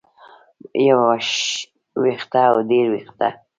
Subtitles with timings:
[0.87, 1.01] يو
[2.01, 3.27] وېښتۀ او ډېر وېښتۀ